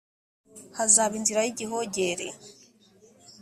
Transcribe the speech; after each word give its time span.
hazaba 0.77 1.11
inzira 1.19 1.39
y’igihogere. 1.45 2.27